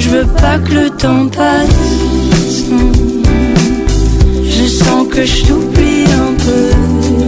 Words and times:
je 0.00 0.08
veux 0.08 0.26
pas 0.26 0.58
que 0.58 0.72
le 0.72 0.90
temps 0.90 1.28
passe. 1.28 2.64
Je 4.44 4.66
sens 4.66 5.06
que 5.08 5.24
je 5.24 5.44
t'oublie 5.44 6.04
un 6.04 6.34
peu. 6.44 7.19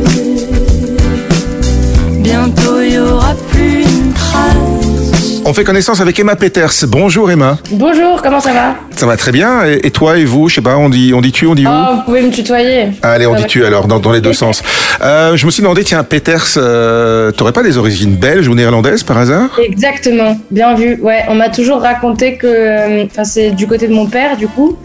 On 5.52 5.54
fait 5.54 5.64
connaissance 5.64 6.00
avec 6.00 6.18
Emma 6.18 6.34
Peters. 6.34 6.72
Bonjour 6.88 7.30
Emma. 7.30 7.58
Bonjour, 7.72 8.22
comment 8.22 8.40
ça 8.40 8.54
va 8.54 8.74
Ça 8.96 9.04
va 9.04 9.18
très 9.18 9.32
bien. 9.32 9.66
Et, 9.66 9.86
et 9.86 9.90
toi 9.90 10.16
et 10.16 10.24
vous 10.24 10.48
Je 10.48 10.54
sais 10.54 10.60
pas, 10.62 10.78
on 10.78 10.88
dit, 10.88 11.12
on 11.14 11.20
dit 11.20 11.30
tu, 11.30 11.46
on 11.46 11.54
dit 11.54 11.64
vous 11.64 11.70
Oh, 11.70 11.96
vous 11.96 12.02
pouvez 12.04 12.22
me 12.22 12.30
tutoyer. 12.30 12.92
Allez, 13.02 13.26
on 13.26 13.34
Ça 13.34 13.42
dit 13.42 13.46
tu 13.48 13.62
alors, 13.62 13.86
dans, 13.86 13.98
dans 13.98 14.12
les 14.12 14.22
deux 14.22 14.32
sens. 14.32 14.62
Euh, 15.02 15.36
je 15.36 15.46
me 15.46 15.50
suis 15.50 15.62
demandé, 15.62 15.82
tiens, 15.82 16.04
Peters, 16.04 16.46
euh, 16.56 17.32
t'aurais 17.32 17.52
pas 17.52 17.64
des 17.64 17.76
origines 17.76 18.14
belges 18.14 18.46
ou 18.46 18.54
néerlandaises 18.54 19.02
par 19.02 19.18
hasard? 19.18 19.58
Exactement, 19.58 20.38
bien 20.50 20.74
vu. 20.74 21.00
Ouais, 21.02 21.24
on 21.28 21.34
m'a 21.34 21.48
toujours 21.48 21.80
raconté 21.80 22.36
que, 22.36 22.46
euh, 22.46 23.04
enfin, 23.06 23.24
c'est 23.24 23.50
du 23.50 23.66
côté 23.66 23.88
de 23.88 23.92
mon 23.94 24.06
père, 24.06 24.36
du 24.36 24.46
coup, 24.46 24.76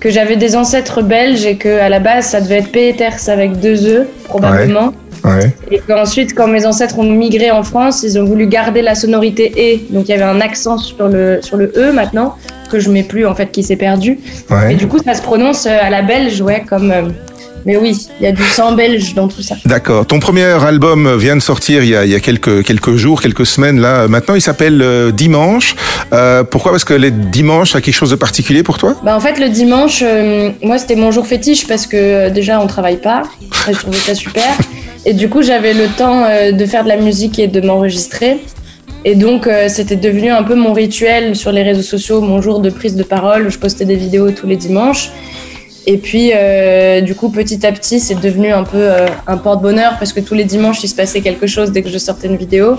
que 0.00 0.08
j'avais 0.08 0.36
des 0.36 0.56
ancêtres 0.56 1.02
belges 1.02 1.44
et 1.44 1.56
que 1.56 1.80
à 1.80 1.90
la 1.90 1.98
base, 1.98 2.26
ça 2.26 2.40
devait 2.40 2.58
être 2.58 2.72
Peters 2.72 3.28
avec 3.28 3.60
deux 3.60 3.86
E, 3.86 4.06
probablement. 4.24 4.86
Ouais. 4.86 4.92
Et 5.70 5.80
qu'ensuite, 5.86 6.34
quand 6.34 6.46
mes 6.48 6.66
ancêtres 6.66 6.98
ont 6.98 7.04
migré 7.04 7.50
en 7.50 7.62
France, 7.62 8.02
ils 8.02 8.18
ont 8.18 8.24
voulu 8.24 8.46
garder 8.46 8.82
la 8.82 8.94
sonorité 8.94 9.52
E. 9.56 9.92
Donc 9.92 10.08
il 10.08 10.12
y 10.12 10.14
avait 10.14 10.22
un 10.22 10.40
accent 10.40 10.78
sur 10.78 11.08
le, 11.08 11.40
sur 11.42 11.56
le 11.56 11.72
E 11.76 11.92
maintenant, 11.92 12.36
que 12.70 12.78
je 12.80 12.90
mets 12.90 13.02
plus 13.02 13.26
en 13.26 13.34
fait, 13.34 13.50
qui 13.50 13.62
s'est 13.62 13.76
perdu. 13.76 14.18
Et 14.70 14.74
du 14.74 14.86
coup, 14.86 14.98
ça 15.04 15.14
se 15.14 15.22
prononce 15.22 15.66
euh, 15.66 15.76
à 15.80 15.90
la 15.90 16.02
belge, 16.02 16.40
ouais, 16.40 16.64
comme. 16.68 16.90
euh, 16.90 17.02
Mais 17.64 17.76
oui, 17.76 17.96
il 18.20 18.24
y 18.24 18.28
a 18.28 18.32
du 18.32 18.44
sang 18.44 18.72
belge 18.76 19.14
dans 19.14 19.26
tout 19.26 19.42
ça. 19.42 19.56
D'accord. 19.64 20.06
Ton 20.06 20.20
premier 20.20 20.44
album 20.44 21.16
vient 21.16 21.34
de 21.34 21.42
sortir 21.42 21.82
il 21.82 21.90
y 21.90 21.96
a, 21.96 22.04
il 22.04 22.10
y 22.12 22.14
a 22.14 22.20
quelques, 22.20 22.62
quelques 22.64 22.94
jours, 22.94 23.20
quelques 23.20 23.44
semaines 23.46 23.80
là. 23.80 24.06
Maintenant, 24.06 24.36
il 24.36 24.40
s'appelle 24.40 24.80
euh, 24.82 25.10
Dimanche. 25.10 25.74
Euh, 26.12 26.44
pourquoi? 26.44 26.70
Parce 26.70 26.84
que 26.84 26.94
les 26.94 27.10
dimanches 27.10 27.74
a 27.74 27.80
quelque 27.80 27.94
chose 27.94 28.10
de 28.10 28.14
particulier 28.16 28.62
pour 28.62 28.78
toi? 28.78 28.94
Bah 29.04 29.16
en 29.16 29.20
fait 29.20 29.40
le 29.40 29.48
dimanche, 29.48 30.00
euh, 30.04 30.50
moi 30.62 30.78
c'était 30.78 30.94
mon 30.94 31.10
jour 31.10 31.26
fétiche 31.26 31.66
parce 31.66 31.88
que 31.88 32.28
déjà 32.30 32.60
on 32.60 32.68
travaille 32.68 32.98
pas, 33.00 33.24
je 33.66 33.72
trouvais 33.72 33.96
ça 33.96 34.14
super. 34.14 34.44
Et 35.08 35.14
du 35.14 35.30
coup 35.30 35.40
j'avais 35.40 35.72
le 35.72 35.86
temps 35.86 36.24
euh, 36.24 36.50
de 36.50 36.66
faire 36.66 36.82
de 36.82 36.88
la 36.88 36.96
musique 36.96 37.38
et 37.38 37.46
de 37.46 37.60
m'enregistrer. 37.60 38.38
Et 39.04 39.14
donc 39.14 39.46
euh, 39.46 39.68
c'était 39.68 39.94
devenu 39.94 40.30
un 40.30 40.42
peu 40.42 40.56
mon 40.56 40.72
rituel 40.72 41.36
sur 41.36 41.52
les 41.52 41.62
réseaux 41.62 41.82
sociaux, 41.82 42.20
mon 42.20 42.42
jour 42.42 42.58
de 42.58 42.70
prise 42.70 42.96
de 42.96 43.04
parole. 43.04 43.46
où 43.46 43.50
Je 43.50 43.58
postais 43.58 43.84
des 43.84 43.94
vidéos 43.94 44.32
tous 44.32 44.48
les 44.48 44.56
dimanches. 44.56 45.12
Et 45.86 45.96
puis 45.96 46.32
euh, 46.34 47.00
du 47.02 47.14
coup 47.14 47.28
petit 47.28 47.64
à 47.64 47.70
petit 47.70 48.00
c'est 48.00 48.20
devenu 48.20 48.52
un 48.52 48.64
peu 48.64 48.90
un 49.28 49.36
porte-bonheur 49.36 49.94
parce 50.00 50.12
que 50.12 50.18
tous 50.18 50.34
les 50.34 50.44
dimanches 50.44 50.82
il 50.82 50.88
se 50.88 50.96
passait 50.96 51.20
quelque 51.20 51.46
chose 51.46 51.70
dès 51.70 51.82
que 51.82 51.88
je 51.88 51.98
sortais 51.98 52.26
une 52.26 52.36
vidéo. 52.36 52.76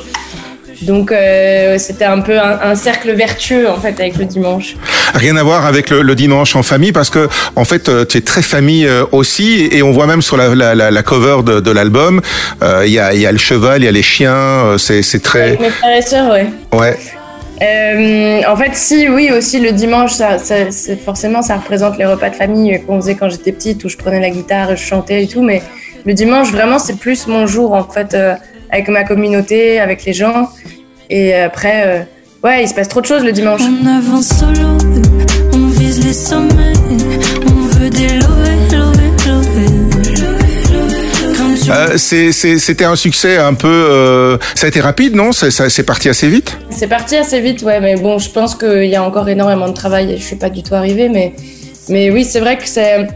Donc 0.82 1.12
euh, 1.12 1.78
c'était 1.80 2.06
un 2.06 2.20
peu 2.22 2.38
un, 2.40 2.60
un 2.62 2.76
cercle 2.76 3.12
vertueux 3.14 3.68
en 3.68 3.78
fait 3.80 4.00
avec 4.00 4.18
le 4.18 4.26
dimanche. 4.26 4.76
Rien 5.16 5.36
à 5.38 5.44
voir 5.44 5.66
avec 5.66 5.90
le, 5.90 6.02
le 6.04 6.16
dimanche 6.16 6.56
en 6.56 6.64
famille 6.64 6.92
parce 6.92 7.10
que 7.10 7.28
en 7.56 7.66
fait 7.66 7.90
euh, 7.90 8.06
tu 8.06 8.18
es 8.20 8.22
très 8.22 8.42
famille 8.44 8.86
euh, 8.86 9.04
aussi 9.12 9.68
et 9.72 9.82
on 9.82 9.92
voit 9.92 10.06
même 10.06 10.22
sur 10.22 10.38
la, 10.38 10.54
la, 10.54 10.76
la, 10.76 10.92
la 10.92 11.04
cover 11.04 11.42
de, 11.44 11.60
de 11.60 11.72
l'album 11.72 12.22
euh, 12.62 12.84
il 12.86 12.92
y, 12.94 13.00
a, 13.00 13.14
il 13.14 13.20
y 13.22 13.26
a 13.26 13.32
le 13.32 13.38
cheval, 13.40 13.82
il 13.82 13.86
y 13.86 13.88
a 13.88 13.92
les 13.92 14.04
chiens, 14.04 14.76
c'est 14.78 15.02
c'est 15.02 15.20
très 15.20 15.42
Avec 15.42 15.60
mes 15.62 15.70
frères 15.70 15.98
et 15.98 16.02
sœurs, 16.02 16.32
ouais. 16.32 16.48
ouais. 16.74 16.98
Euh, 17.62 18.42
en 18.48 18.56
fait, 18.56 18.76
si, 18.76 19.10
oui, 19.10 19.32
aussi 19.36 19.60
le 19.60 19.72
dimanche, 19.72 20.12
ça, 20.12 20.38
ça- 20.38 20.70
c'est- 20.70 20.96
forcément, 21.04 21.42
ça 21.42 21.56
représente 21.56 21.98
les 21.98 22.06
repas 22.06 22.30
de 22.30 22.36
famille 22.36 22.80
qu'on 22.86 23.02
faisait 23.02 23.16
quand 23.16 23.30
j'étais 23.30 23.52
petite, 23.52 23.84
où 23.84 23.90
je 23.90 23.98
prenais 23.98 24.20
la 24.20 24.30
guitare, 24.30 24.76
je 24.76 24.84
chantais 24.84 25.24
et 25.24 25.28
tout. 25.28 25.42
Mais 25.42 25.64
le 26.06 26.14
dimanche, 26.14 26.52
vraiment, 26.52 26.78
c'est 26.78 27.00
plus 27.00 27.26
mon 27.26 27.48
jour, 27.48 27.74
en 27.74 27.84
fait, 27.84 28.14
euh, 28.14 28.36
avec 28.70 28.90
ma 28.90 29.04
communauté, 29.04 29.80
avec 29.80 30.06
les 30.06 30.14
gens. 30.14 30.50
Et 31.10 31.34
après, 31.34 31.84
euh, 31.86 32.00
ouais, 32.44 32.64
il 32.64 32.68
se 32.68 32.74
passe 32.74 32.90
trop 32.90 33.02
de 33.02 33.06
choses 33.06 33.24
le 33.24 33.32
dimanche. 33.32 33.62
On 33.62 33.86
avance 33.88 34.28
solo, 34.28 34.78
on 35.54 35.68
vise 35.68 36.06
les 36.06 36.14
sommets, 36.14 36.74
on 37.48 37.62
veut 37.80 37.90
des 37.90 38.08
Euh, 41.70 41.98
C'était 41.98 42.86
un 42.86 42.96
succès 42.96 43.38
un 43.38 43.54
peu. 43.54 43.68
euh, 43.68 44.38
ça 44.56 44.66
a 44.66 44.70
été 44.70 44.80
rapide, 44.80 45.16
non? 45.16 45.32
C'est 45.32 45.84
parti 45.84 46.10
assez 46.10 46.30
vite? 46.30 46.58
C'est 46.70 46.88
parti 46.88 47.16
assez 47.16 47.42
vite, 47.42 47.62
ouais, 47.64 47.80
mais 47.80 47.96
bon, 47.96 48.20
je 48.20 48.30
pense 48.30 48.56
qu'il 48.56 48.86
y 48.86 48.96
a 48.96 49.04
encore 49.04 49.28
énormément 49.28 49.68
de 49.68 49.74
travail 49.74 50.14
et 50.14 50.18
je 50.18 50.24
suis 50.24 50.36
pas 50.36 50.50
du 50.50 50.64
tout 50.64 50.76
arrivée, 50.76 51.10
mais, 51.10 51.34
mais 51.90 52.10
oui, 52.10 52.24
c'est 52.24 52.40
vrai 52.40 52.58
que 52.58 52.68
c'est. 52.68 53.08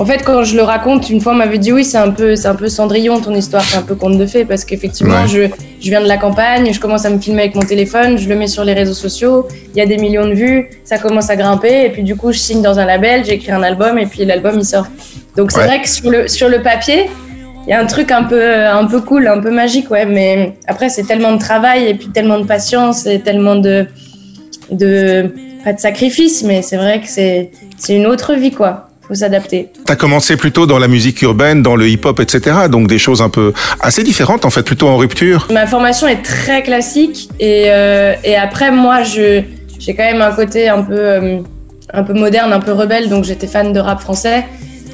En 0.00 0.04
fait, 0.06 0.22
quand 0.24 0.44
je 0.44 0.54
le 0.54 0.62
raconte, 0.62 1.10
une 1.10 1.20
fois 1.20 1.32
on 1.32 1.34
m'avait 1.34 1.58
dit 1.58 1.72
oui, 1.72 1.84
c'est 1.84 1.98
un 1.98 2.10
peu, 2.10 2.36
c'est 2.36 2.46
un 2.46 2.54
peu 2.54 2.68
Cendrillon 2.68 3.20
ton 3.20 3.34
histoire, 3.34 3.62
c'est 3.62 3.78
un 3.78 3.82
peu 3.82 3.96
conte 3.96 4.16
de 4.16 4.26
fées, 4.26 4.44
parce 4.44 4.64
qu'effectivement, 4.64 5.22
Ouais. 5.22 5.28
je, 5.28 5.40
je 5.80 5.90
viens 5.90 6.00
de 6.00 6.06
la 6.06 6.16
campagne, 6.18 6.72
je 6.72 6.78
commence 6.78 7.04
à 7.04 7.10
me 7.10 7.18
filmer 7.18 7.42
avec 7.42 7.56
mon 7.56 7.62
téléphone, 7.62 8.16
je 8.16 8.28
le 8.28 8.36
mets 8.36 8.46
sur 8.46 8.62
les 8.64 8.74
réseaux 8.74 8.94
sociaux, 8.94 9.48
il 9.74 9.78
y 9.78 9.80
a 9.80 9.86
des 9.86 9.96
millions 9.96 10.26
de 10.26 10.34
vues, 10.34 10.70
ça 10.84 10.98
commence 10.98 11.30
à 11.30 11.36
grimper, 11.36 11.84
et 11.84 11.90
puis 11.90 12.04
du 12.04 12.14
coup, 12.14 12.30
je 12.32 12.38
signe 12.38 12.62
dans 12.62 12.78
un 12.78 12.84
label, 12.86 13.24
j'écris 13.24 13.50
un 13.50 13.62
album, 13.64 13.98
et 13.98 14.06
puis 14.06 14.24
l'album 14.24 14.54
il 14.58 14.64
sort. 14.64 14.86
Donc 15.36 15.50
c'est 15.50 15.58
Ouais. 15.58 15.66
vrai 15.66 15.82
que 15.82 15.88
sur 15.88 16.08
le, 16.10 16.28
sur 16.28 16.48
le 16.48 16.62
papier, 16.62 17.10
il 17.66 17.70
y 17.70 17.72
a 17.72 17.80
un 17.80 17.86
truc 17.86 18.12
un 18.12 18.22
peu, 18.22 18.40
un 18.66 18.84
peu 18.86 19.00
cool, 19.00 19.26
un 19.26 19.40
peu 19.40 19.50
magique, 19.50 19.90
ouais. 19.90 20.06
Mais 20.06 20.54
après, 20.68 20.90
c'est 20.90 21.02
tellement 21.02 21.32
de 21.32 21.38
travail 21.40 21.86
et 21.88 21.94
puis 21.94 22.08
tellement 22.10 22.38
de 22.38 22.46
patience 22.46 23.04
et 23.04 23.18
tellement 23.20 23.56
de, 23.56 23.86
de 24.70 25.34
pas 25.64 25.72
de 25.72 25.80
sacrifice, 25.80 26.44
mais 26.44 26.62
c'est 26.62 26.76
vrai 26.76 27.00
que 27.00 27.08
c'est, 27.08 27.50
c'est 27.76 27.96
une 27.96 28.06
autre 28.06 28.34
vie, 28.34 28.52
quoi. 28.52 28.87
Faut 29.08 29.14
s'adapter. 29.14 29.70
T'as 29.86 29.96
commencé 29.96 30.36
plutôt 30.36 30.66
dans 30.66 30.78
la 30.78 30.86
musique 30.86 31.22
urbaine, 31.22 31.62
dans 31.62 31.76
le 31.76 31.88
hip-hop, 31.88 32.20
etc. 32.20 32.68
Donc 32.70 32.88
des 32.88 32.98
choses 32.98 33.22
un 33.22 33.30
peu 33.30 33.54
assez 33.80 34.02
différentes 34.02 34.44
en 34.44 34.50
fait, 34.50 34.62
plutôt 34.62 34.86
en 34.88 34.98
rupture. 34.98 35.48
Ma 35.50 35.66
formation 35.66 36.06
est 36.06 36.22
très 36.22 36.62
classique 36.62 37.30
et, 37.40 37.64
euh, 37.68 38.14
et 38.22 38.36
après, 38.36 38.70
moi, 38.70 39.02
je, 39.02 39.42
j'ai 39.78 39.94
quand 39.94 40.04
même 40.04 40.20
un 40.20 40.32
côté 40.32 40.68
un 40.68 40.82
peu, 40.82 40.98
euh, 40.98 41.38
un 41.92 42.02
peu 42.02 42.12
moderne, 42.12 42.52
un 42.52 42.60
peu 42.60 42.72
rebelle, 42.72 43.08
donc 43.08 43.24
j'étais 43.24 43.46
fan 43.46 43.72
de 43.72 43.80
rap 43.80 44.00
français. 44.00 44.44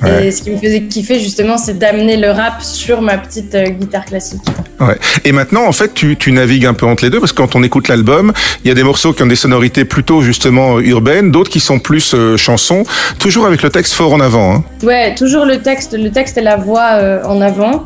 Ouais. 0.03 0.27
Et 0.27 0.31
ce 0.31 0.43
qui 0.43 0.51
me 0.51 0.59
faisait 0.59 0.83
kiffer, 0.83 1.21
justement, 1.21 1.57
c'est 1.57 1.79
d'amener 1.79 2.17
le 2.17 2.31
rap 2.31 2.63
sur 2.63 3.01
ma 3.01 3.19
petite 3.19 3.55
euh, 3.55 3.69
guitare 3.69 4.05
classique. 4.05 4.43
Ouais. 4.81 4.99
Et 5.25 5.33
maintenant, 5.33 5.67
en 5.67 5.73
fait, 5.73 5.95
tu, 5.95 6.17
tu 6.17 6.33
navigues 6.33 6.67
un 6.67 6.75
peu 6.75 6.87
entre 6.87 7.05
les 7.05 7.11
deux 7.11 7.21
parce 7.21 7.33
que 7.33 7.39
quand 7.39 7.57
on 7.57 7.63
écoute 7.63 7.89
l'album, 7.89 8.33
il 8.65 8.69
y 8.69 8.71
a 8.71 8.75
des 8.75 8.83
morceaux 8.83 9.13
qui 9.13 9.23
ont 9.23 9.27
des 9.27 9.37
sonorités 9.37 9.85
plutôt 9.85 10.23
justement 10.23 10.81
urbaines, 10.81 11.31
d'autres 11.31 11.51
qui 11.51 11.61
sont 11.61 11.79
plus 11.79 12.15
euh, 12.15 12.37
chansons, 12.37 12.85
toujours 13.19 13.47
avec 13.47 13.63
le 13.63 13.71
texte 13.71 13.95
fort 13.95 14.13
en 14.13 14.21
avant. 14.21 14.55
Hein. 14.55 14.65
Ouais, 14.83 15.15
toujours 15.15 15.45
le 15.45 15.59
texte, 15.59 15.97
le 15.97 16.11
texte 16.11 16.39
et 16.39 16.43
la 16.43 16.57
voix 16.57 16.95
euh, 16.95 17.23
en 17.25 17.41
avant. 17.41 17.85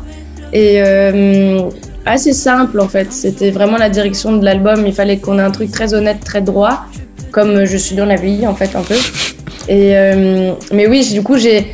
Et 0.51 0.81
assez 2.07 2.33
simple 2.33 2.79
en 2.79 2.87
fait. 2.87 3.13
C'était 3.13 3.51
vraiment 3.51 3.77
la 3.77 3.89
direction 3.89 4.35
de 4.35 4.43
l'album. 4.43 4.87
Il 4.87 4.93
fallait 4.93 5.17
qu'on 5.17 5.37
ait 5.37 5.43
un 5.43 5.51
truc 5.51 5.69
très 5.69 5.93
honnête, 5.93 6.21
très 6.25 6.41
droit, 6.41 6.85
comme 7.31 7.65
je 7.65 7.77
suis 7.77 7.95
dans 7.95 8.07
la 8.07 8.15
vie 8.15 8.47
en 8.47 8.55
fait 8.55 8.75
un 8.75 8.81
peu. 8.81 8.95
Et 9.67 9.93
mais 10.73 10.87
oui, 10.87 11.07
du 11.13 11.21
coup 11.21 11.37
j'ai 11.37 11.67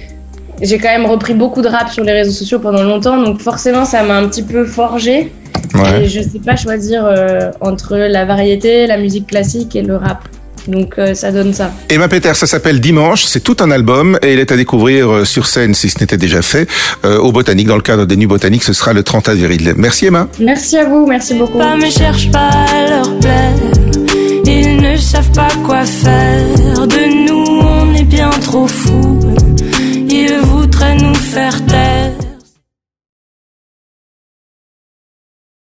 j'ai 0.62 0.78
quand 0.78 0.90
même 0.90 1.06
repris 1.06 1.34
beaucoup 1.34 1.62
de 1.62 1.68
rap 1.68 1.90
sur 1.92 2.04
les 2.04 2.14
réseaux 2.14 2.32
sociaux 2.32 2.60
pendant 2.60 2.84
longtemps, 2.84 3.22
donc 3.22 3.42
forcément 3.42 3.86
ça 3.86 4.04
m'a 4.04 4.18
un 4.18 4.28
petit 4.28 4.44
peu 4.44 4.66
forgé. 4.66 5.32
Ouais. 5.74 6.04
Et 6.04 6.08
je 6.08 6.22
sais 6.22 6.40
pas 6.44 6.56
choisir 6.56 7.06
euh, 7.06 7.52
entre 7.62 7.96
la 7.96 8.26
variété, 8.26 8.88
la 8.88 8.98
musique 8.98 9.28
classique 9.28 9.76
et 9.76 9.82
le 9.82 9.98
rap. 9.98 10.28
Donc 10.68 10.96
euh, 10.98 11.14
ça 11.14 11.32
donne 11.32 11.54
ça. 11.54 11.72
Emma 11.90 12.08
Peter, 12.08 12.34
ça 12.34 12.48
s'appelle 12.48 12.80
Dimanche, 12.80 13.26
c'est 13.26 13.42
tout 13.42 13.58
un 13.60 13.72
album 13.72 14.18
et 14.22 14.34
il 14.34 14.40
est 14.40 14.52
à 14.52 14.58
découvrir 14.58 15.12
euh, 15.12 15.26
sur 15.26 15.48
scène 15.48 15.74
si 15.74 15.90
ce 15.90 16.00
n'était 16.00 16.18
déjà 16.18 16.42
fait 16.42 16.68
euh, 17.04 17.18
au 17.18 17.32
Botanique 17.32 17.68
dans 17.68 17.76
le 17.76 17.82
cadre 17.82 18.06
des 18.06 18.16
Nuits 18.16 18.28
Botaniques, 18.28 18.64
ce 18.64 18.74
sera 18.74 18.94
le 18.94 19.04
30 19.04 19.30
avril. 19.30 19.74
Merci 19.78 20.08
Emma. 20.08 20.28
Merci 20.40 20.78
à 20.78 20.86
vous, 20.86 21.06
merci 21.06 21.36
beaucoup. 21.36 21.60
pas, 21.60 21.76
mais 21.78 21.92
cherche 21.92 22.32
pas 22.32 22.50
à 22.50 22.90
leur 22.90 23.20
plaire. 23.20 23.54
Ils 24.46 24.82
ne 24.82 24.96
savent 24.96 25.32
pas 25.32 25.50
quoi 25.64 25.86
faire. 25.86 26.86